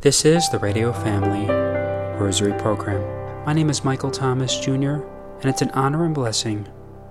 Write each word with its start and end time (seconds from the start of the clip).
This 0.00 0.24
is 0.24 0.48
the 0.48 0.60
Radio 0.60 0.92
Family 0.92 1.44
Rosary 2.20 2.52
Program. 2.52 3.02
My 3.44 3.52
name 3.52 3.68
is 3.68 3.82
Michael 3.82 4.12
Thomas 4.12 4.56
Jr., 4.60 5.02
and 5.40 5.46
it's 5.46 5.60
an 5.60 5.72
honor 5.72 6.04
and 6.04 6.14
blessing 6.14 6.68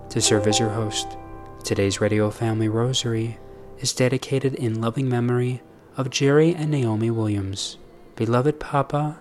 to 0.07 0.21
serve 0.21 0.47
as 0.47 0.57
your 0.57 0.69
host. 0.69 1.17
Today's 1.65 1.99
Radio 1.99 2.29
Family 2.29 2.69
Rosary 2.69 3.39
is 3.79 3.91
dedicated 3.91 4.55
in 4.55 4.79
loving 4.79 5.09
memory 5.09 5.61
of 5.97 6.09
Jerry 6.09 6.55
and 6.55 6.71
Naomi 6.71 7.11
Williams, 7.11 7.77
beloved 8.15 8.57
Papa 8.57 9.19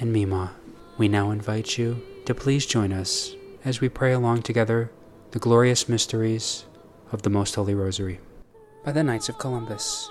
and 0.00 0.10
Mima. 0.10 0.54
We 0.96 1.06
now 1.06 1.30
invite 1.30 1.76
you 1.76 2.02
to 2.24 2.34
please 2.34 2.64
join 2.64 2.90
us 2.90 3.34
as 3.66 3.82
we 3.82 3.90
pray 3.90 4.14
along 4.14 4.44
together 4.44 4.90
the 5.32 5.38
glorious 5.38 5.90
mysteries 5.90 6.64
of 7.12 7.20
the 7.20 7.28
Most 7.28 7.54
Holy 7.54 7.74
Rosary. 7.74 8.20
By 8.82 8.92
the 8.92 9.04
Knights 9.04 9.28
of 9.28 9.36
Columbus. 9.36 10.10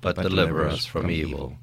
but 0.00 0.16
deliver 0.16 0.66
us 0.66 0.86
from 0.86 1.10
evil. 1.10 1.56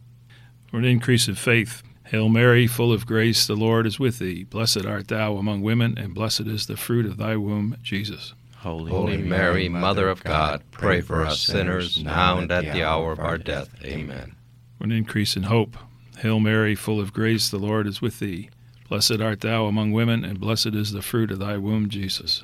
For 0.69 0.77
an 0.77 0.85
increase 0.85 1.27
of 1.27 1.37
faith, 1.37 1.83
Hail 2.05 2.29
Mary, 2.29 2.67
full 2.67 2.91
of 2.91 3.07
grace, 3.07 3.47
the 3.47 3.55
Lord 3.55 3.87
is 3.87 3.99
with 3.99 4.19
thee. 4.19 4.43
Blessed 4.43 4.85
art 4.85 5.07
thou 5.07 5.37
among 5.37 5.61
women, 5.61 5.97
and 5.97 6.13
blessed 6.13 6.41
is 6.41 6.67
the 6.67 6.77
fruit 6.77 7.05
of 7.05 7.17
thy 7.17 7.35
womb, 7.37 7.77
Jesus. 7.81 8.33
Holy, 8.57 8.91
Holy 8.91 9.17
Mary, 9.17 9.67
Mother 9.67 10.07
of 10.07 10.23
God, 10.23 10.63
pray 10.71 11.01
for 11.01 11.25
us 11.25 11.41
sinners, 11.41 12.01
now 12.03 12.37
and 12.37 12.51
at 12.51 12.71
the 12.71 12.83
hour 12.83 13.11
of 13.11 13.19
our 13.19 13.37
death. 13.37 13.69
Amen. 13.83 14.35
For 14.77 14.85
an 14.85 14.91
increase 14.91 15.35
in 15.35 15.43
hope, 15.43 15.75
Hail 16.19 16.39
Mary, 16.39 16.75
full 16.75 16.99
of 16.99 17.13
grace, 17.13 17.49
the 17.49 17.57
Lord 17.57 17.87
is 17.87 18.01
with 18.01 18.19
thee. 18.19 18.49
Blessed 18.87 19.19
art 19.19 19.41
thou 19.41 19.65
among 19.65 19.91
women, 19.91 20.23
and 20.23 20.39
blessed 20.39 20.75
is 20.75 20.91
the 20.91 21.01
fruit 21.01 21.31
of 21.31 21.39
thy 21.39 21.57
womb, 21.57 21.89
Jesus. 21.89 22.43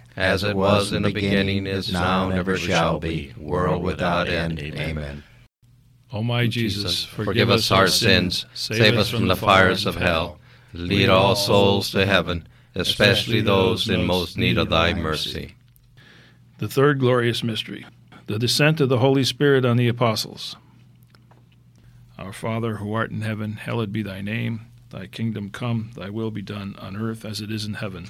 as 0.15 0.43
it 0.43 0.55
was 0.55 0.91
in 0.91 1.03
the 1.03 1.11
beginning, 1.11 1.65
is 1.65 1.91
now, 1.91 2.29
and 2.29 2.37
ever 2.37 2.57
shall 2.57 2.99
be, 2.99 3.33
world 3.37 3.83
without 3.83 4.27
end. 4.27 4.59
Amen. 4.59 5.23
O 6.13 6.21
my 6.21 6.47
Jesus, 6.47 7.05
forgive 7.05 7.49
us 7.49 7.71
our 7.71 7.87
sins, 7.87 8.45
save 8.53 8.97
us 8.97 9.09
from 9.09 9.27
the 9.27 9.35
fires 9.35 9.85
of 9.85 9.95
hell, 9.95 10.39
lead 10.73 11.07
all 11.07 11.35
souls 11.35 11.91
to 11.91 12.05
heaven, 12.05 12.47
especially 12.75 13.41
those 13.41 13.89
in 13.89 14.05
most 14.05 14.37
need 14.37 14.57
of 14.57 14.69
thy 14.69 14.93
mercy. 14.93 15.55
The 16.57 16.67
third 16.67 16.99
glorious 16.99 17.43
mystery, 17.43 17.85
the 18.27 18.37
descent 18.37 18.81
of 18.81 18.89
the 18.89 18.99
Holy 18.99 19.23
Spirit 19.23 19.65
on 19.65 19.77
the 19.77 19.87
apostles. 19.87 20.57
Our 22.17 22.33
Father, 22.33 22.75
who 22.75 22.93
art 22.93 23.09
in 23.09 23.21
heaven, 23.21 23.53
hallowed 23.53 23.91
be 23.91 24.03
thy 24.03 24.21
name. 24.21 24.67
Thy 24.89 25.07
kingdom 25.07 25.49
come, 25.49 25.91
thy 25.95 26.09
will 26.09 26.29
be 26.29 26.41
done 26.41 26.75
on 26.77 26.97
earth 26.97 27.25
as 27.25 27.39
it 27.39 27.49
is 27.49 27.65
in 27.65 27.75
heaven. 27.75 28.09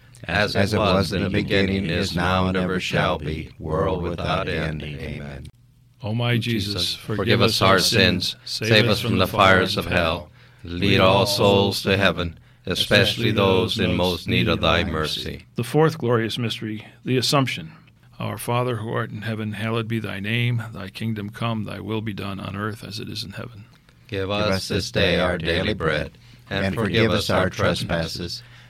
As, 0.25 0.55
it 0.55 0.77
was 0.77 1.13
in 1.13 1.23
the 1.23 1.29
beginning, 1.29 1.85
is 1.87 2.15
now, 2.15 2.47
and 2.47 2.55
ever 2.55 2.79
shall 2.79 3.17
be, 3.17 3.51
world 3.57 4.03
without 4.03 4.47
end. 4.47 4.83
Amen. 4.83 5.47
O 6.03 6.13
my 6.13 6.37
Jesus, 6.37 6.95
Forgive 6.95 7.41
us 7.41 7.61
our 7.61 7.79
sins, 7.79 8.35
save 8.45 8.87
us 8.87 9.01
from 9.01 9.17
the 9.17 9.27
fires 9.27 9.77
of 9.77 9.85
hell, 9.85 10.29
lead 10.63 10.99
all 10.99 11.25
souls 11.25 11.83
to 11.83 11.95
heaven, 11.95 12.39
especially 12.65 13.31
those 13.31 13.79
in 13.79 13.95
most 13.95 14.27
need 14.27 14.47
of 14.47 14.61
thy 14.61 14.83
mercy. 14.83 15.45
The 15.55 15.63
fourth 15.63 15.97
glorious 15.97 16.37
mystery, 16.37 16.85
the 17.05 17.17
Assumption. 17.17 17.73
Our 18.19 18.37
Father 18.37 18.75
who 18.77 18.91
art 18.93 19.09
in 19.09 19.23
heaven, 19.23 19.53
hallowed 19.53 19.87
be 19.87 19.99
thy 19.99 20.19
name. 20.19 20.61
Thy 20.71 20.89
kingdom 20.89 21.31
come, 21.31 21.63
thy 21.63 21.79
will 21.79 22.01
be 22.01 22.13
done 22.13 22.39
on 22.39 22.55
earth 22.55 22.83
as 22.83 22.99
it 22.99 23.09
is 23.09 23.23
in 23.23 23.31
heaven. 23.31 23.65
Give 24.07 24.29
us 24.29 24.67
this 24.67 24.91
day 24.91 25.19
our 25.19 25.37
daily 25.37 25.73
bread, 25.73 26.17
and 26.49 26.75
forgive 26.75 27.11
us 27.11 27.29
our 27.29 27.49
trespasses, 27.49 28.43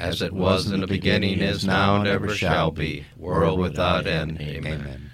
As 0.00 0.22
it 0.22 0.32
was 0.32 0.72
in 0.72 0.80
the 0.80 0.86
beginning, 0.86 1.40
is 1.40 1.66
now, 1.66 1.96
and 1.96 2.08
ever 2.08 2.34
shall 2.34 2.70
be, 2.70 3.04
world 3.18 3.60
without 3.60 4.06
end. 4.06 4.40
Amen. 4.40 5.10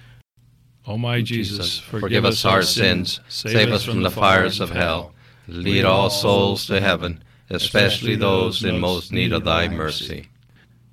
O 0.87 0.97
my 0.97 1.21
Jesus, 1.21 1.81
Forgive 1.81 2.25
us 2.25 2.45
our 2.45 2.62
sins, 2.62 3.19
save 3.28 3.73
us 3.73 3.85
from 3.85 4.02
the 4.02 4.11
fires 4.11 4.61
of 4.61 4.71
hell, 4.71 5.12
lead 5.49 5.85
all 5.85 6.09
souls 6.09 6.66
to 6.66 6.81
heaven, 6.81 7.25
especially 7.50 8.14
those 8.14 8.62
in 8.62 8.78
most 8.78 9.12
need 9.12 9.33
of 9.33 9.45
thy 9.45 9.66
mercy. 9.66 10.28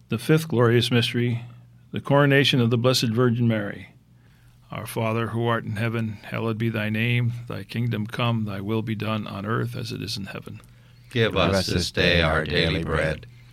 The 0.10 0.18
fifth 0.18 0.48
glorious 0.48 0.90
mystery, 0.90 1.44
the 1.92 2.02
coronation 2.02 2.60
of 2.60 2.72
the 2.72 2.78
Blessed 2.78 3.10
Virgin 3.10 3.48
Mary. 3.48 3.90
Our 4.72 4.88
Father 4.88 5.28
who 5.28 5.46
art 5.46 5.66
in 5.66 5.76
heaven, 5.76 6.18
hallowed 6.24 6.58
be 6.58 6.70
thy 6.70 6.90
name. 6.90 7.32
Thy 7.48 7.62
kingdom 7.62 8.08
come, 8.08 8.46
thy 8.46 8.60
will 8.60 8.82
be 8.82 8.96
done 8.96 9.28
on 9.28 9.46
earth 9.46 9.76
as 9.76 9.92
it 9.92 10.02
is 10.02 10.18
in 10.18 10.26
heaven. 10.26 10.62
Give 11.12 11.38
us 11.38 11.68
this 11.68 11.92
day 11.92 12.24
our 12.24 12.44
daily 12.44 12.84
bread, 12.84 13.28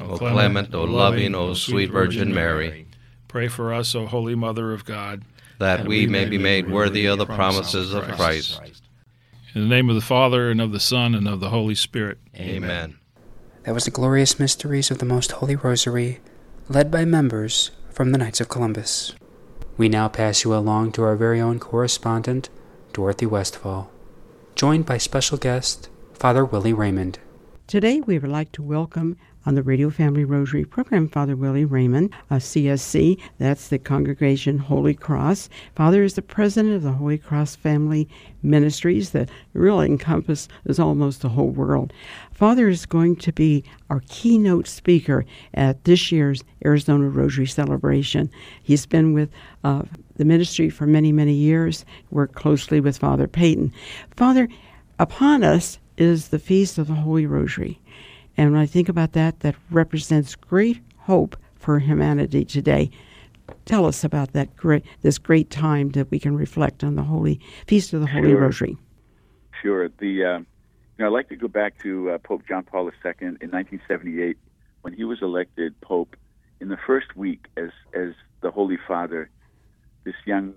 O 0.00 0.16
clement, 0.16 0.74
O 0.74 0.84
loving, 0.84 1.34
O 1.34 1.54
sweet 1.54 1.90
Virgin 1.90 2.34
Mary, 2.34 2.86
pray 3.28 3.48
for 3.48 3.72
us, 3.72 3.94
O 3.94 4.06
Holy 4.06 4.34
Mother 4.34 4.72
of 4.72 4.84
God, 4.84 5.22
that 5.58 5.86
we 5.86 6.06
may 6.06 6.24
be 6.24 6.38
made 6.38 6.70
worthy 6.70 7.06
of 7.06 7.18
the 7.18 7.26
promises 7.26 7.94
of 7.94 8.04
Christ. 8.04 8.60
In 9.54 9.62
the 9.62 9.68
name 9.68 9.88
of 9.88 9.94
the 9.94 10.00
Father, 10.00 10.50
and 10.50 10.60
of 10.60 10.72
the 10.72 10.80
Son, 10.80 11.14
and 11.14 11.28
of 11.28 11.40
the 11.40 11.50
Holy 11.50 11.74
Spirit. 11.74 12.18
Amen. 12.36 12.96
That 13.64 13.74
was 13.74 13.84
the 13.84 13.90
glorious 13.90 14.38
mysteries 14.38 14.90
of 14.90 14.98
the 14.98 15.04
Most 15.04 15.32
Holy 15.32 15.56
Rosary, 15.56 16.20
led 16.68 16.90
by 16.90 17.04
members 17.04 17.70
from 17.90 18.10
the 18.10 18.18
Knights 18.18 18.40
of 18.40 18.48
Columbus. 18.48 19.14
We 19.76 19.88
now 19.88 20.08
pass 20.08 20.42
you 20.42 20.54
along 20.54 20.92
to 20.92 21.02
our 21.02 21.16
very 21.16 21.40
own 21.40 21.58
correspondent, 21.58 22.48
Dorothy 22.92 23.26
Westfall, 23.26 23.90
joined 24.54 24.86
by 24.86 24.98
special 24.98 25.38
guest, 25.38 25.88
Father 26.14 26.44
Willie 26.44 26.72
Raymond. 26.72 27.18
Today 27.66 28.00
we 28.00 28.18
would 28.18 28.30
like 28.30 28.52
to 28.52 28.62
welcome 28.62 29.16
on 29.44 29.54
the 29.54 29.62
Radio 29.62 29.90
Family 29.90 30.24
Rosary 30.24 30.64
program, 30.64 31.08
Father 31.08 31.36
Willie 31.36 31.64
Raymond, 31.64 32.12
a 32.30 32.36
CSC, 32.36 33.20
that's 33.38 33.68
the 33.68 33.78
Congregation 33.78 34.58
Holy 34.58 34.94
Cross. 34.94 35.48
Father 35.74 36.02
is 36.02 36.14
the 36.14 36.22
president 36.22 36.74
of 36.74 36.82
the 36.82 36.92
Holy 36.92 37.18
Cross 37.18 37.56
Family 37.56 38.08
Ministries 38.42 39.10
that 39.10 39.30
really 39.52 39.86
encompass 39.86 40.48
is 40.64 40.78
almost 40.78 41.22
the 41.22 41.28
whole 41.28 41.50
world. 41.50 41.92
Father 42.32 42.68
is 42.68 42.86
going 42.86 43.16
to 43.16 43.32
be 43.32 43.64
our 43.90 44.02
keynote 44.08 44.66
speaker 44.66 45.24
at 45.54 45.84
this 45.84 46.12
year's 46.12 46.44
Arizona 46.64 47.08
Rosary 47.08 47.46
Celebration. 47.46 48.30
He's 48.62 48.86
been 48.86 49.12
with 49.12 49.30
uh, 49.64 49.82
the 50.16 50.24
ministry 50.24 50.70
for 50.70 50.86
many, 50.86 51.12
many 51.12 51.34
years, 51.34 51.84
worked 52.10 52.34
closely 52.34 52.80
with 52.80 52.98
Father 52.98 53.26
Peyton. 53.26 53.72
Father, 54.16 54.48
upon 54.98 55.42
us 55.42 55.78
is 55.96 56.28
the 56.28 56.38
Feast 56.38 56.78
of 56.78 56.86
the 56.86 56.94
Holy 56.94 57.26
Rosary. 57.26 57.78
And 58.36 58.52
when 58.52 58.60
I 58.60 58.66
think 58.66 58.88
about 58.88 59.12
that, 59.12 59.40
that 59.40 59.54
represents 59.70 60.34
great 60.34 60.80
hope 60.98 61.36
for 61.54 61.78
humanity 61.78 62.44
today. 62.44 62.90
Tell 63.64 63.86
us 63.86 64.04
about 64.04 64.32
that 64.32 64.56
great 64.56 64.84
this 65.02 65.18
great 65.18 65.50
time 65.50 65.90
that 65.90 66.10
we 66.10 66.18
can 66.18 66.36
reflect 66.36 66.82
on 66.82 66.96
the 66.96 67.02
Holy 67.02 67.40
Feast 67.66 67.92
of 67.92 68.00
the 68.00 68.06
Holy 68.06 68.30
sure. 68.30 68.40
Rosary. 68.40 68.76
Sure. 69.60 69.88
The 69.88 70.24
uh, 70.24 70.38
you 70.38 70.46
know 70.98 71.06
I'd 71.06 71.12
like 71.12 71.28
to 71.28 71.36
go 71.36 71.48
back 71.48 71.78
to 71.82 72.10
uh, 72.10 72.18
Pope 72.18 72.42
John 72.48 72.64
Paul 72.64 72.86
II 72.86 73.12
in 73.20 73.50
1978 73.50 74.36
when 74.82 74.92
he 74.92 75.04
was 75.04 75.22
elected 75.22 75.80
Pope. 75.80 76.16
In 76.60 76.68
the 76.68 76.78
first 76.86 77.16
week, 77.16 77.46
as 77.56 77.70
as 77.92 78.14
the 78.40 78.50
Holy 78.50 78.78
Father, 78.86 79.28
this 80.04 80.14
young, 80.24 80.54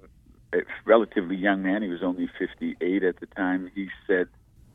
uh, 0.53 0.59
relatively 0.85 1.35
young 1.35 1.63
man, 1.63 1.81
he 1.81 1.89
was 1.89 2.03
only 2.03 2.29
58 2.37 3.03
at 3.03 3.19
the 3.19 3.25
time. 3.25 3.71
He 3.73 3.89
said, 4.05 4.27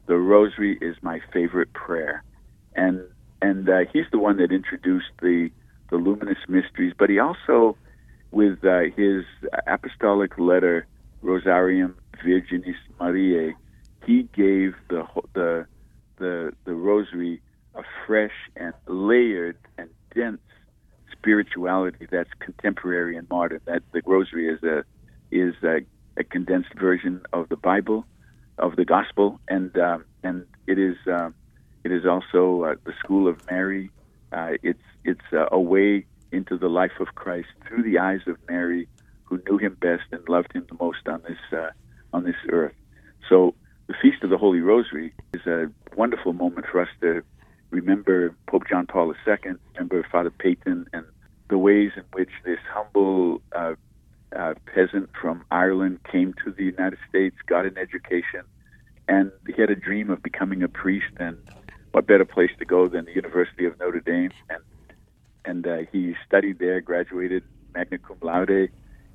"The 0.07 0.17
Rosary 0.17 0.77
is 0.81 0.97
my 1.03 1.21
favorite 1.33 1.73
prayer." 1.73 2.25
And 2.75 3.01
and 3.43 3.69
uh, 3.69 3.81
he's 3.93 4.05
the 4.13 4.19
one 4.19 4.37
that 4.39 4.53
introduced 4.53 5.11
the 5.21 5.51
the 5.91 5.97
luminous 5.97 6.39
mysteries. 6.49 6.95
But 6.97 7.11
he 7.11 7.19
also, 7.19 7.77
with 8.31 8.65
uh, 8.65 8.83
his 8.97 9.25
apostolic 9.67 10.39
letter 10.39 10.87
Rosarium 11.23 11.95
Virginis 12.25 12.77
Mariae, 13.01 13.55
he 14.07 14.23
gave 14.35 14.75
the 14.89 15.07
the 15.35 15.67
the 16.19 16.53
the 16.65 16.75
rosary 16.75 17.41
a 17.75 17.83
fresh 18.07 18.33
and 18.57 18.75
layered 18.87 19.57
and 19.79 19.89
dense 20.15 20.41
spirituality 21.13 22.07
that's 22.11 22.31
contemporary 22.41 23.17
and 23.17 23.29
modern. 23.29 23.61
That 23.67 23.83
the 23.93 24.03
rosary 24.05 24.49
is 24.49 24.63
a 24.63 24.85
is 25.31 25.55
a, 25.63 25.81
a 26.17 26.25
condensed 26.25 26.75
version 26.75 27.23
of 27.33 27.49
the 27.49 27.57
Bible, 27.57 28.05
of 28.59 28.77
the 28.77 28.85
Gospel, 28.85 29.41
and 29.49 29.77
um, 29.79 30.05
and 30.23 30.47
it 30.67 30.79
is. 30.79 30.97
Um, 31.07 31.35
it 31.85 31.93
is 31.93 32.07
also 32.07 32.65
uh, 32.65 32.75
the 32.85 32.93
School 32.99 33.29
of 33.29 33.39
Mary. 33.51 33.91
Uh, 34.33 34.53
it's 34.63 34.83
it's 35.05 35.33
uh, 35.33 35.47
a 35.51 35.61
way 35.61 36.07
into 36.33 36.57
the 36.57 36.69
life 36.69 37.01
of 37.01 37.15
Christ 37.15 37.49
through 37.67 37.83
the 37.83 37.99
eyes 37.99 38.21
of 38.27 38.37
Mary, 38.49 38.89
who 39.25 39.43
knew 39.49 39.59
him 39.59 39.77
best 39.81 40.05
and 40.13 40.27
loved 40.29 40.53
him 40.53 40.67
the 40.69 40.77
most 40.79 41.09
on 41.09 41.23
this 41.23 41.59
uh, 41.59 41.71
on 42.13 42.25
this 42.25 42.37
earth. 42.51 42.75
So 43.29 43.55
the 43.87 43.95
Feast 44.01 44.23
of 44.23 44.31
the 44.31 44.39
Holy 44.39 44.61
Rosary 44.61 45.13
is 45.35 45.47
a 45.47 45.71
wonderful 45.97 46.33
moment 46.33 46.67
for 46.71 46.81
us 46.81 46.89
to 47.01 47.23
remember 47.71 48.35
Pope 48.49 48.65
John 48.69 48.87
Paul 48.87 49.15
II, 49.27 49.53
remember 49.75 50.07
Father 50.11 50.31
Peyton, 50.31 50.87
and 50.93 51.05
the 51.49 51.59
ways 51.59 51.93
in 51.97 52.05
which 52.13 52.31
this 52.45 52.59
humble 52.73 53.43
uh, 53.55 53.75
uh, 54.37 54.55
peasant 54.67 55.11
from 55.21 55.45
Ireland 55.51 56.01
came 56.11 56.35
to 56.45 56.53
the 56.53 56.65
United 56.65 56.99
States, 57.09 57.37
got 57.47 57.67
an 57.67 57.79
education, 57.79 58.43
and 59.09 59.33
he 59.47 59.61
had 59.61 59.71
a 59.71 59.77
dream 59.77 60.11
of 60.11 60.23
becoming 60.23 60.63
a 60.63 60.69
priest 60.69 61.13
and 61.19 61.37
what 61.93 62.07
better 62.07 62.25
place 62.25 62.51
to 62.59 62.65
go 62.65 62.89
than 62.89 63.05
the 63.05 63.13
University 63.15 63.65
of 63.65 63.79
Notre 63.79 64.01
Dame? 64.01 64.31
And 64.49 64.63
and 65.45 65.67
uh, 65.67 65.79
he 65.91 66.15
studied 66.27 66.59
there, 66.59 66.81
graduated 66.81 67.43
magna 67.75 67.99
cum 67.99 68.17
laude. 68.23 68.69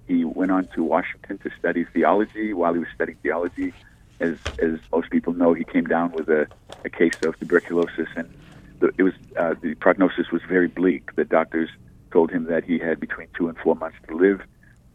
He 0.08 0.24
went 0.26 0.52
on 0.52 0.68
to 0.76 0.84
Washington 0.84 1.38
to 1.40 1.52
study 1.60 1.86
theology. 1.86 2.54
While 2.54 2.74
he 2.74 2.80
was 2.80 2.90
studying 2.94 3.18
theology, 3.22 3.74
as 4.20 4.38
as 4.60 4.80
most 4.92 5.10
people 5.10 5.34
know, 5.34 5.54
he 5.54 5.64
came 5.64 5.86
down 5.86 6.12
with 6.12 6.30
a, 6.30 6.48
a 6.84 6.90
case 6.90 7.16
of 7.24 7.38
tuberculosis, 7.40 8.10
and 8.16 8.32
the, 8.80 8.92
it 8.98 9.04
was 9.04 9.14
uh, 9.38 9.56
the 9.62 9.76
prognosis 9.76 10.32
was 10.32 10.42
very 10.48 10.68
bleak. 10.68 11.16
The 11.16 11.26
doctors 11.26 11.70
told 12.12 12.32
him 12.32 12.46
that 12.46 12.64
he 12.64 12.80
had 12.80 13.00
between 13.00 13.28
two 13.38 13.48
and 13.48 13.58
four 13.58 13.76
months 13.76 13.98
to 14.08 14.16
live. 14.16 14.42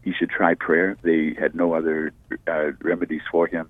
He 0.03 0.11
should 0.13 0.31
try 0.31 0.55
prayer. 0.55 0.97
They 1.03 1.35
had 1.39 1.53
no 1.55 1.73
other 1.73 2.11
uh, 2.47 2.71
remedies 2.81 3.21
for 3.31 3.47
him 3.47 3.69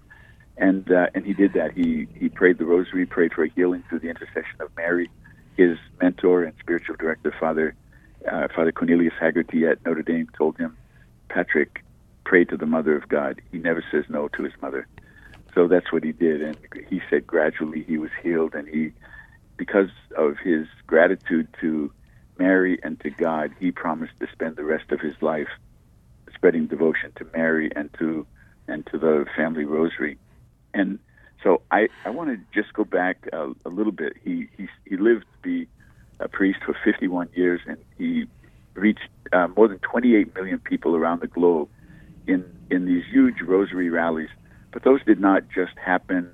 and 0.58 0.92
uh, 0.92 1.08
and 1.14 1.26
he 1.26 1.34
did 1.34 1.54
that. 1.54 1.74
He 1.74 2.08
he 2.16 2.30
prayed 2.30 2.58
the 2.58 2.66
Rosary, 2.66 3.06
prayed 3.06 3.34
for 3.34 3.46
healing 3.46 3.84
through 3.90 4.00
the 4.00 4.10
intercession 4.10 4.60
of 4.60 4.70
Mary. 4.76 5.10
His 5.58 5.78
mentor 6.02 6.44
and 6.44 6.54
spiritual 6.60 6.96
director, 6.98 7.34
Father 7.40 7.76
uh, 8.30 8.48
Father 8.56 8.72
Cornelius 8.72 9.14
Hagerty 9.22 9.70
at 9.70 9.86
Notre 9.86 10.04
Dame, 10.04 10.28
told 10.38 10.58
him, 10.58 10.78
Patrick, 11.30 11.84
pray 12.24 12.46
to 12.46 12.58
the 12.58 12.66
Mother 12.66 12.96
of 12.96 13.08
God. 13.10 13.42
He 13.52 13.58
never 13.58 13.84
says 13.92 14.06
no 14.10 14.28
to 14.30 14.44
his 14.44 14.54
mother. 14.62 14.88
So 15.54 15.68
that's 15.68 15.92
what 15.92 16.04
he 16.04 16.14
did, 16.14 16.42
and 16.42 16.58
he 16.90 17.02
said 17.10 17.28
gradually 17.28 17.84
he 17.84 17.98
was 17.98 18.12
healed, 18.24 18.56
and 18.56 18.68
he, 18.68 18.94
because 19.58 19.90
of 20.18 20.38
his 20.38 20.68
gratitude 20.88 21.48
to 21.60 21.92
Mary 22.38 22.80
and 22.84 23.00
to 23.02 23.10
God, 23.10 23.54
he 23.60 23.72
promised 23.72 24.14
to 24.20 24.28
spend 24.32 24.56
the 24.56 24.64
rest 24.64 24.92
of 24.92 25.02
his 25.02 25.16
life 25.22 25.50
spreading 26.34 26.68
devotion 26.68 27.12
to 27.18 27.26
Mary 27.36 27.70
and 27.76 27.94
to 28.00 28.26
and 28.68 28.86
to 28.88 28.98
the 28.98 29.26
family 29.36 29.66
rosary. 29.66 30.18
And 30.74 31.00
so 31.44 31.62
I, 31.72 31.88
I 32.06 32.10
want 32.10 32.30
to 32.30 32.62
just 32.62 32.74
go 32.74 32.84
back 32.84 33.28
a, 33.34 33.52
a 33.66 33.70
little 33.70 33.92
bit. 33.92 34.14
He, 34.24 34.48
he, 34.58 34.68
he 34.86 34.98
lived 34.98 35.22
to 35.22 35.42
be 35.42 35.68
a 36.20 36.28
priest 36.28 36.60
for 36.66 36.76
51 36.84 37.30
years, 37.34 37.62
and 37.66 37.78
he 37.98 38.28
reached 38.74 39.10
uh, 39.34 39.48
more 39.56 39.68
than 39.68 39.80
28 39.80 40.34
million 40.36 40.60
people 40.60 40.96
around 40.96 41.22
the 41.22 41.28
globe 41.28 41.70
in, 42.28 42.46
in 42.70 42.86
these 42.86 43.04
huge 43.12 43.42
rosary 43.42 43.90
rallies. 43.90 44.30
But 44.72 44.84
those 44.84 45.04
did 45.04 45.20
not 45.20 45.44
just 45.54 45.78
happen 45.78 46.32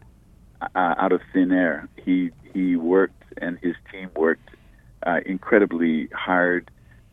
uh, 0.62 0.68
out 0.76 1.12
of 1.12 1.22
thin 1.34 1.52
air. 1.52 1.88
He 2.04 2.32
he 2.54 2.76
worked 2.76 3.24
and 3.38 3.60
his 3.62 3.76
team 3.92 4.10
worked 4.16 4.50
uh, 5.06 5.20
incredibly 5.26 6.08
hard 6.08 6.72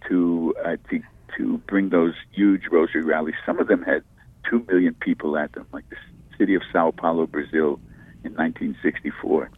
to 0.09 0.55
uh, 0.65 0.77
to 0.91 1.01
to 1.37 1.59
bring 1.67 1.91
those 1.91 2.15
huge 2.33 2.63
rosary 2.71 3.03
rallies. 3.03 3.35
Some 3.45 3.59
of 3.59 3.67
them 3.69 3.83
had 3.83 4.03
two 4.49 4.65
million 4.69 4.95
people 4.95 5.37
at 5.37 5.53
them, 5.53 5.67
like 5.73 5.89
the 5.91 5.97
city 6.39 6.55
of 6.55 6.63
Sao 6.73 6.91
Paulo, 6.91 7.27
Brazil, 7.27 7.81
in 8.25 8.33
1964, 8.35 9.51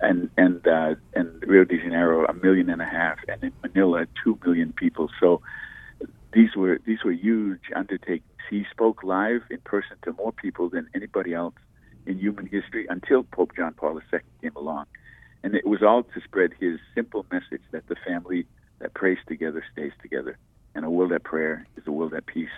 and 0.00 0.30
and 0.36 0.66
uh, 0.66 0.94
and 1.14 1.42
Rio 1.46 1.64
de 1.64 1.78
Janeiro 1.78 2.24
a 2.26 2.34
million 2.34 2.68
and 2.68 2.82
a 2.82 2.86
half, 2.86 3.18
and 3.28 3.42
in 3.42 3.52
Manila 3.62 4.06
two 4.22 4.38
million 4.44 4.72
people. 4.72 5.08
So 5.20 5.40
these 6.32 6.54
were 6.56 6.80
these 6.84 7.02
were 7.04 7.12
huge 7.12 7.70
undertakings. 7.74 8.28
He 8.50 8.66
spoke 8.70 9.02
live 9.02 9.42
in 9.50 9.58
person 9.60 9.96
to 10.04 10.12
more 10.12 10.32
people 10.32 10.68
than 10.68 10.88
anybody 10.94 11.32
else 11.32 11.54
in 12.06 12.18
human 12.18 12.46
history 12.46 12.86
until 12.90 13.22
Pope 13.22 13.52
John 13.56 13.72
Paul 13.72 14.00
II 14.12 14.20
came 14.42 14.56
along. 14.56 14.84
And 15.42 15.54
it 15.54 15.66
was 15.66 15.82
all 15.82 16.02
to 16.02 16.20
spread 16.22 16.52
his 16.58 16.78
simple 16.94 17.24
message 17.30 17.62
that 17.70 17.86
the 17.88 17.96
family 18.06 18.46
that 18.80 18.94
prays 18.94 19.18
together 19.26 19.64
stays 19.72 19.92
together, 20.02 20.36
and 20.74 20.84
a 20.84 20.90
world 20.90 21.12
at 21.12 21.22
prayer 21.22 21.66
is 21.76 21.84
a 21.86 21.92
world 21.92 22.12
at 22.14 22.26
peace. 22.26 22.48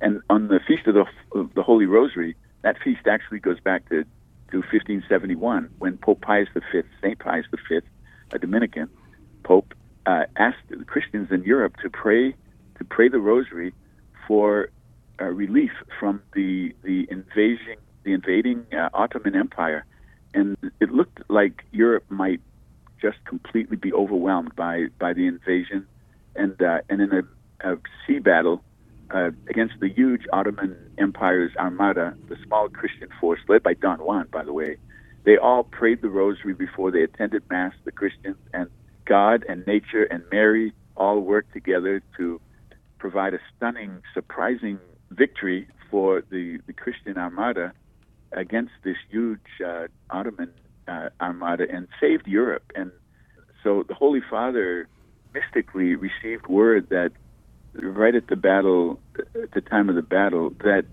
And 0.00 0.20
on 0.28 0.48
the 0.48 0.60
Feast 0.66 0.86
of 0.86 0.94
the, 0.94 1.04
of 1.38 1.54
the 1.54 1.62
Holy 1.62 1.86
Rosary, 1.86 2.36
that 2.62 2.76
feast 2.82 3.06
actually 3.06 3.40
goes 3.40 3.60
back 3.60 3.88
to, 3.88 4.04
to 4.50 4.58
1571 4.58 5.70
when 5.78 5.98
Pope 5.98 6.20
Pius 6.20 6.48
V, 6.54 6.82
St. 7.00 7.18
Pius 7.18 7.46
V, 7.68 7.80
a 8.32 8.38
Dominican 8.38 8.88
Pope, 9.42 9.74
uh, 10.06 10.24
asked 10.36 10.68
the 10.68 10.84
Christians 10.84 11.30
in 11.30 11.44
Europe 11.44 11.76
to 11.82 11.90
pray 11.90 12.34
to 12.78 12.84
pray 12.84 13.08
the 13.08 13.20
Rosary 13.20 13.72
for 14.26 14.70
uh, 15.20 15.26
relief 15.26 15.70
from 15.98 16.22
the 16.34 16.74
the 16.82 17.06
invasion 17.10 17.76
the 18.04 18.12
invading 18.12 18.66
uh, 18.72 18.88
Ottoman 18.94 19.36
Empire, 19.36 19.84
and 20.34 20.56
it 20.80 20.90
looked 20.90 21.20
like 21.28 21.62
Europe 21.70 22.04
might 22.08 22.40
just 23.00 23.24
completely 23.24 23.76
be 23.76 23.92
overwhelmed 23.92 24.54
by 24.56 24.86
by 24.98 25.12
the 25.12 25.26
invasion, 25.26 25.86
and 26.34 26.60
uh, 26.62 26.80
and 26.88 27.00
in 27.00 27.12
a, 27.12 27.72
a 27.72 27.76
sea 28.06 28.18
battle 28.18 28.62
uh, 29.12 29.30
against 29.48 29.74
the 29.80 29.88
huge 29.88 30.22
Ottoman 30.32 30.76
Empire's 30.98 31.54
armada, 31.56 32.16
the 32.28 32.36
small 32.46 32.68
Christian 32.68 33.08
force 33.20 33.40
led 33.48 33.62
by 33.62 33.74
Don 33.74 33.98
Juan, 33.98 34.26
by 34.32 34.44
the 34.44 34.52
way, 34.52 34.76
they 35.24 35.36
all 35.36 35.62
prayed 35.62 36.02
the 36.02 36.08
Rosary 36.08 36.54
before 36.54 36.90
they 36.90 37.02
attended 37.02 37.42
Mass. 37.50 37.72
The 37.84 37.92
Christians 37.92 38.36
and 38.52 38.68
God 39.04 39.44
and 39.48 39.66
nature 39.66 40.04
and 40.04 40.22
Mary 40.32 40.72
all 40.96 41.20
worked 41.20 41.52
together 41.52 42.02
to 42.16 42.40
provide 42.98 43.34
a 43.34 43.38
stunning, 43.56 44.02
surprising 44.14 44.78
victory 45.10 45.68
for 45.90 46.22
the, 46.30 46.58
the 46.66 46.72
Christian 46.72 47.18
armada 47.18 47.72
against 48.32 48.72
this 48.82 48.96
huge 49.10 49.40
uh, 49.64 49.86
Ottoman 50.10 50.50
uh, 50.88 51.10
armada 51.20 51.66
and 51.70 51.86
saved 52.00 52.26
Europe. 52.26 52.64
And 52.74 52.90
so 53.62 53.84
the 53.86 53.94
Holy 53.94 54.22
Father 54.28 54.88
mystically 55.34 55.94
received 55.94 56.46
word 56.46 56.88
that 56.90 57.12
right 57.74 58.14
at 58.14 58.26
the 58.28 58.36
battle, 58.36 59.00
at 59.18 59.52
the 59.52 59.60
time 59.60 59.88
of 59.88 59.94
the 59.94 60.02
battle, 60.02 60.50
that 60.60 60.84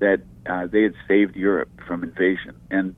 that 0.00 0.20
uh, 0.48 0.66
they 0.66 0.82
had 0.82 0.94
saved 1.06 1.36
Europe 1.36 1.70
from 1.86 2.02
invasion, 2.02 2.54
and 2.70 2.94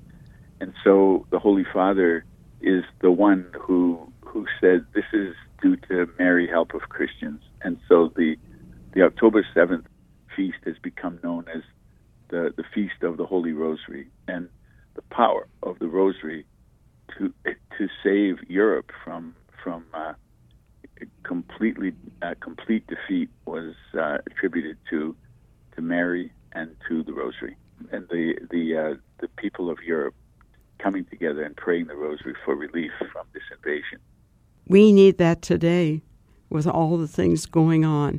and 0.60 0.74
so 0.84 1.26
the 1.30 1.38
Holy 1.38 1.64
Father 1.72 2.24
is 2.60 2.84
the 3.00 3.10
one 3.10 3.46
who 3.58 4.12
who 4.20 4.46
said 4.60 4.84
this 4.94 5.04
is 5.12 5.34
due 5.62 5.76
to 5.76 6.08
Mary, 6.18 6.48
help 6.48 6.74
of 6.74 6.82
Christians, 6.82 7.42
and 7.62 7.78
so 7.88 8.12
the 8.16 8.36
the 8.92 9.02
October 9.02 9.46
seventh 9.54 9.86
feast 10.36 10.58
has 10.64 10.76
become 10.82 11.18
known 11.22 11.46
as 11.54 11.62
the, 12.28 12.52
the 12.56 12.64
feast 12.74 13.02
of 13.02 13.16
the 13.16 13.26
Holy 13.26 13.52
Rosary 13.52 14.08
and 14.28 14.48
the 14.94 15.02
power 15.02 15.46
of 15.62 15.78
the 15.78 15.88
Rosary 15.88 16.46
to 17.18 17.32
to 17.78 17.88
save 18.02 18.38
Europe 18.48 18.90
from 19.04 19.34
from 19.62 19.84
uh, 19.94 20.14
completely 21.30 21.92
uh, 22.22 22.34
complete 22.40 22.84
defeat 22.88 23.28
was 23.44 23.72
uh, 23.96 24.18
attributed 24.26 24.76
to 24.90 25.14
to 25.76 25.80
Mary 25.80 26.32
and 26.54 26.74
to 26.88 27.04
the 27.04 27.12
Rosary 27.12 27.56
and 27.92 28.08
the 28.08 28.34
the 28.50 28.76
uh, 28.76 28.94
the 29.20 29.28
people 29.36 29.70
of 29.70 29.78
Europe 29.80 30.16
coming 30.80 31.04
together 31.04 31.44
and 31.44 31.54
praying 31.56 31.86
the 31.86 31.94
Rosary 31.94 32.34
for 32.44 32.56
relief 32.56 32.90
from 33.12 33.26
this 33.32 33.44
invasion. 33.56 34.00
We 34.66 34.92
need 34.92 35.18
that 35.18 35.40
today 35.40 36.02
with 36.48 36.66
all 36.66 36.96
the 36.96 37.06
things 37.06 37.46
going 37.46 37.84
on. 37.84 38.18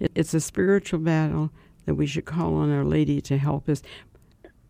It's 0.00 0.32
a 0.32 0.40
spiritual 0.40 1.00
battle 1.00 1.50
that 1.84 1.96
we 1.96 2.06
should 2.06 2.24
call 2.24 2.54
on 2.54 2.72
Our 2.72 2.84
Lady 2.86 3.20
to 3.20 3.36
help 3.36 3.68
us. 3.68 3.82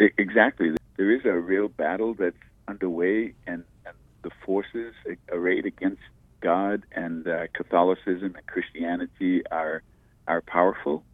Exactly. 0.01 0.72
There 0.96 1.12
is 1.12 1.25
a 1.25 1.35
real 1.35 1.68
battle 1.68 2.14
that's 2.14 2.37
underway, 2.66 3.35
and, 3.46 3.62
and 3.85 3.94
the 4.22 4.31
forces 4.44 4.92
arrayed 5.31 5.66
against 5.66 6.03
God 6.40 6.85
and 6.92 7.27
uh, 7.27 7.46
Catholicism 7.55 8.35
and 8.37 8.46
Christianity 8.46 9.42
are 9.51 9.83
are 10.29 10.40
powerful, 10.42 11.05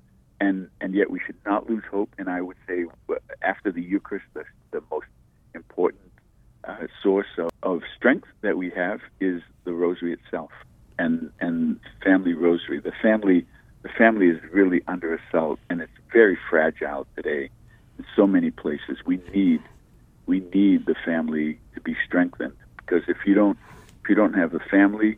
and 0.41 0.69
and 0.81 0.95
yet 0.95 1.11
we 1.11 1.21
should 1.25 1.37
not 1.45 1.69
lose 1.69 1.85
hope. 1.91 2.11
And 2.19 2.29
I 2.29 2.41
would 2.41 2.57
say, 2.67 2.85
after 3.43 3.71
the 3.71 3.83
Eucharist, 3.83 4.27
the, 4.35 4.45
the 4.71 4.83
most 4.91 5.07
important 5.55 6.11
uh, 6.65 6.87
source 7.03 7.27
of, 7.39 7.51
of 7.63 7.83
strength 7.97 8.29
that 8.43 8.57
we 8.57 8.71
have 8.71 9.01
is 9.21 9.43
the 9.65 9.73
Rosary 9.73 10.13
itself, 10.13 10.51
and 10.99 11.31
and 11.41 11.79
family 12.03 12.35
Rosary. 12.35 12.81
The 12.81 12.93
family 13.03 13.47
the 13.83 13.89
family 13.89 14.29
is 14.29 14.39
really 14.53 14.81
under 14.87 15.15
assault 15.15 15.59
and 15.69 15.81
it's 15.81 15.93
very 16.13 16.39
fragile 16.49 17.07
today 17.17 17.51
in 17.99 18.05
so 18.17 18.27
many 18.27 18.51
places. 18.51 18.99
We 19.05 19.21
need 19.35 19.61
we 20.27 20.41
need 20.55 20.87
the 20.87 20.95
family 21.05 21.59
to 21.75 21.81
be 21.81 21.97
strengthened 22.07 22.55
because 22.77 23.03
if 23.09 23.19
you 23.27 23.35
don't 23.35 23.59
you 24.13 24.17
don't 24.17 24.35
have 24.35 24.53
a 24.53 24.61
family 24.71 25.17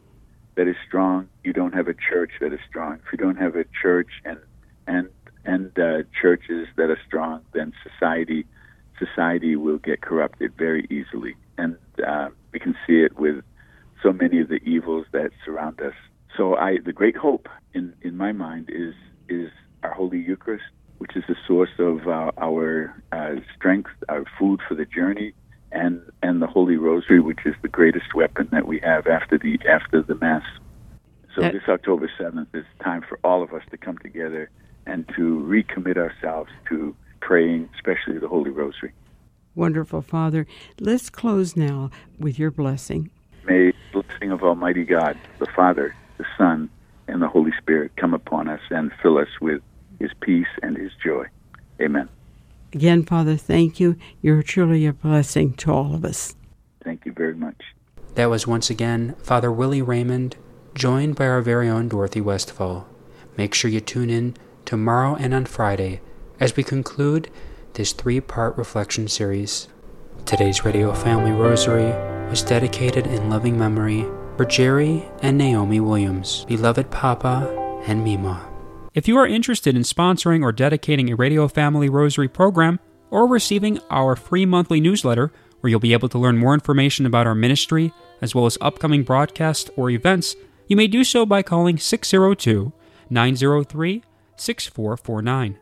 that 0.54 0.68
is 0.68 0.76
strong, 0.87 1.28
you 1.42 1.52
don't 1.52 1.74
have 1.74 1.88
a 1.88 1.94
church 1.94 2.30
that 2.40 2.52
is 2.52 2.61
strong. 2.68 3.00
If 3.04 3.11
you 3.11 3.18
don't 3.18 3.38
have 3.38 3.57
a 3.57 3.64
church 3.83 4.11
and 4.24 4.38
and 4.87 5.09
and 5.44 5.76
uh, 5.76 6.04
churches 6.22 6.68
that 6.76 6.90
are 6.90 7.00
strong, 7.04 7.40
then 7.54 7.72
society 7.83 8.46
society 9.04 9.57
will 9.57 9.78
get 9.78 10.00
corrupted 10.00 10.52
very 10.57 10.87
easily, 10.90 11.35
and 11.59 11.76
uh, 12.07 12.28
we 12.52 12.61
can 12.61 12.76
see 12.87 12.98
it 13.00 13.18
with 13.18 13.42
so 14.00 14.12
many 14.12 14.40
of 14.40 14.48
the 14.48 14.61
evils 14.74 15.07
that 15.11 15.30
surround 15.44 15.80
us. 15.80 15.94
So 16.37 16.54
I, 16.54 16.78
the 16.78 16.92
great 16.92 17.16
hope 17.16 17.48
in, 17.72 17.94
in 18.02 18.16
my 18.16 18.30
mind 18.30 18.70
is 18.70 18.94
is 19.28 19.50
our 19.83 19.92
Holy 19.92 20.20
Eucharist, 20.20 20.70
which 20.98 21.16
is 21.16 21.24
the 21.26 21.38
source 21.48 21.76
of 21.80 22.07
uh, 22.07 22.30
our 22.38 22.94
uh, 23.11 23.35
strength, 23.57 23.90
our 24.09 24.24
food 24.38 24.61
for 24.68 24.76
the 24.76 24.85
journey, 24.85 25.35
and 25.74 26.00
and 26.22 26.40
the 26.40 26.46
Holy 26.46 26.76
Rosary, 26.76 27.20
which 27.20 27.40
is 27.44 27.54
the 27.62 27.68
greatest 27.68 28.14
weapon 28.14 28.48
that 28.52 28.66
we 28.66 28.80
have 28.80 29.06
after 29.06 29.37
the 29.37 29.58
after 29.68 30.02
the 30.02 30.14
Mass. 30.14 30.44
So 31.34 31.42
that, 31.42 31.52
this 31.52 31.62
October 31.68 32.10
seventh 32.16 32.48
is 32.54 32.64
time 32.82 33.02
for 33.06 33.18
all 33.24 33.42
of 33.42 33.52
us 33.52 33.62
to 33.70 33.76
come 33.76 33.98
together 33.98 34.50
and 34.87 35.06
to 35.16 35.44
recommit 35.48 35.96
ourselves 35.96 36.50
to 36.68 36.94
praying, 37.20 37.68
especially 37.74 38.18
the 38.18 38.28
Holy 38.28 38.50
Rosary. 38.50 38.92
Wonderful, 39.54 40.02
Father. 40.02 40.46
Let's 40.80 41.10
close 41.10 41.56
now 41.56 41.90
with 42.18 42.38
your 42.38 42.50
blessing. 42.50 43.10
May 43.44 43.72
the 43.92 44.02
blessing 44.02 44.30
of 44.30 44.42
Almighty 44.42 44.84
God, 44.84 45.18
the 45.38 45.46
Father 45.46 45.94
the 46.18 46.24
Son, 46.38 46.70
and 47.08 47.20
the 47.20 47.28
Holy 47.28 47.52
Spirit 47.58 47.92
come 47.96 48.14
upon 48.14 48.48
us 48.48 48.60
and 48.70 48.92
fill 49.02 49.18
us 49.18 49.28
with 49.40 49.60
His 49.98 50.10
peace 50.20 50.46
and 50.62 50.76
His 50.76 50.92
joy. 51.04 51.26
Amen. 51.80 52.08
Again, 52.74 53.04
Father, 53.04 53.37
thank 53.37 53.78
you. 53.78 53.96
You're 54.20 54.42
truly 54.42 54.84
a 54.87 54.92
blessing 54.92 55.54
to 55.54 55.72
all 55.72 55.94
of 55.94 56.04
us. 56.04 56.34
Thank 56.82 57.06
you 57.06 57.12
very 57.12 57.34
much. 57.34 57.56
That 58.16 58.30
was 58.30 58.46
once 58.46 58.68
again 58.68 59.14
Father 59.18 59.50
Willie 59.50 59.80
Raymond, 59.80 60.37
joined 60.74 61.14
by 61.14 61.26
our 61.26 61.40
very 61.40 61.68
own 61.68 61.88
Dorothy 61.88 62.20
Westfall. 62.20 62.87
Make 63.37 63.54
sure 63.54 63.70
you 63.70 63.80
tune 63.80 64.10
in 64.10 64.37
tomorrow 64.64 65.14
and 65.14 65.32
on 65.32 65.46
Friday 65.46 66.00
as 66.40 66.56
we 66.56 66.64
conclude 66.64 67.30
this 67.74 67.92
three 67.92 68.20
part 68.20 68.58
reflection 68.58 69.06
series. 69.06 69.68
Today's 70.26 70.64
Radio 70.64 70.92
Family 70.92 71.32
Rosary 71.32 71.92
was 72.28 72.42
dedicated 72.42 73.06
in 73.06 73.30
loving 73.30 73.58
memory 73.58 74.04
for 74.37 74.44
Jerry 74.44 75.04
and 75.22 75.38
Naomi 75.38 75.78
Williams, 75.78 76.44
beloved 76.48 76.90
Papa 76.90 77.82
and 77.87 78.02
Mima. 78.02 78.53
If 78.94 79.09
you 79.09 79.18
are 79.18 79.26
interested 79.26 79.74
in 79.74 79.83
sponsoring 79.83 80.44
or 80.44 80.52
dedicating 80.52 81.11
a 81.11 81.16
Radio 81.16 81.48
Family 81.48 81.88
Rosary 81.88 82.28
program, 82.28 82.78
or 83.11 83.26
receiving 83.26 83.80
our 83.90 84.14
free 84.14 84.46
monthly 84.46 84.80
newsletter, 84.80 85.33
where 85.61 85.68
you'll 85.68 85.80
be 85.80 85.92
able 85.92 86.09
to 86.09 86.18
learn 86.18 86.38
more 86.38 86.54
information 86.54 87.04
about 87.04 87.26
our 87.26 87.35
ministry, 87.35 87.92
as 88.22 88.37
well 88.37 88.46
as 88.46 88.57
upcoming 88.61 89.02
broadcasts 89.02 89.68
or 89.76 89.90
events, 89.90 90.37
you 90.68 90.76
may 90.76 90.87
do 90.87 91.02
so 91.02 91.26
by 91.26 91.42
calling 91.42 91.76
602 91.76 92.72
903 93.11 94.02
6449. 94.37 95.59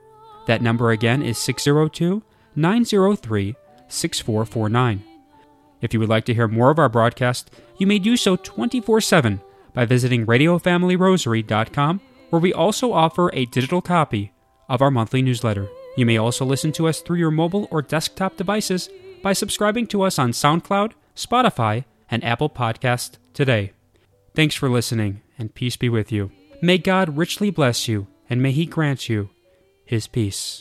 That 0.47 0.61
number 0.61 0.90
again 0.90 1.23
is 1.23 1.38
602 1.38 2.23
903 2.55 3.55
6449. 3.88 5.05
If 5.81 5.95
you 5.95 6.01
would 6.01 6.09
like 6.11 6.27
to 6.27 6.35
hear 6.35 6.49
more 6.49 6.71
of 6.71 6.79
our 6.79 6.90
broadcast, 6.90 7.51
you 7.79 7.87
may 7.87 7.99
do 7.99 8.18
so 8.18 8.37
24 8.37 9.01
7 9.01 9.40
by 9.73 9.87
visiting 9.87 10.27
RadioFamilyRosary.com, 10.27 12.01
where 12.33 12.40
we 12.40 12.51
also 12.51 12.95
offer 12.95 13.31
a 13.35 13.45
digital 13.45 13.83
copy 13.83 14.33
of 14.66 14.81
our 14.81 14.90
monthly 14.90 15.21
newsletter. 15.21 15.68
You 15.99 16.07
may 16.07 16.16
also 16.16 16.47
listen 16.47 16.73
to 16.73 16.88
us 16.88 17.03
through 17.03 17.18
your 17.18 17.31
mobile 17.31 17.68
or 17.71 17.83
desktop 17.83 18.38
devices 18.38 18.88
by 19.23 19.35
subscribing 19.35 19.87
to 19.88 20.01
us 20.01 20.18
on 20.18 20.33
SoundCloud, 20.33 20.92
Spotify, 21.14 21.85
and 22.11 22.25
Apple 22.25 22.49
Podcast 22.49 23.18
today. 23.35 23.73
Thanks 24.35 24.55
for 24.55 24.71
listening, 24.71 25.21
and 25.37 25.55
peace 25.55 25.77
be 25.77 25.90
with 25.90 26.11
you. 26.11 26.33
May 26.62 26.79
God 26.79 27.18
richly 27.18 27.51
bless 27.51 27.87
you, 27.87 28.07
and 28.31 28.40
may 28.40 28.53
He 28.53 28.64
grant 28.64 29.11
you 29.11 29.29
His 29.85 30.07
peace. 30.07 30.61